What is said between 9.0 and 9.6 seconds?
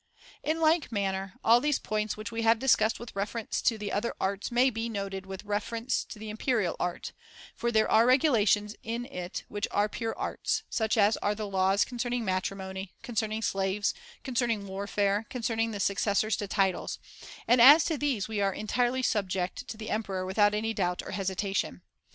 it